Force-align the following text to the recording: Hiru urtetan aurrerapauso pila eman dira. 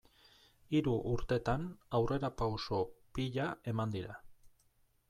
Hiru 0.77 0.93
urtetan 1.11 1.67
aurrerapauso 1.99 2.81
pila 3.19 3.47
eman 3.75 3.97
dira. 3.99 4.19